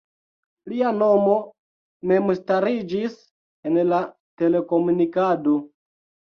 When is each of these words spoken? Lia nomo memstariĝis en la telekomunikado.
Lia 0.71 0.93
nomo 0.99 1.35
memstariĝis 2.13 3.21
en 3.71 3.79
la 3.93 4.03
telekomunikado. 4.45 5.59